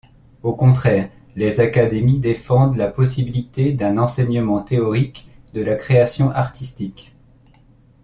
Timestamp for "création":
5.75-6.31